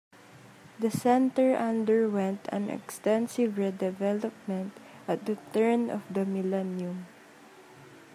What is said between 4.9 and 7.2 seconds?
at the turn of the millennium.